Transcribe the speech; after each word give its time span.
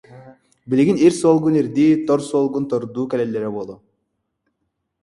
Билигин 0.73 0.97
ир 1.09 1.13
суолгун 1.17 1.59
ирдии, 1.61 1.91
тор 2.07 2.19
суолгун 2.29 2.63
тордуу 2.73 3.05
кэлэллэрэ 3.11 3.49
буолуо» 3.55 3.77